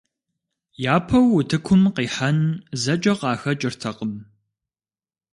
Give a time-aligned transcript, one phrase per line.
[0.95, 2.39] Япэу утыкум къихьэн
[2.81, 4.13] зэкӀэ къахэкӀыртэкъым.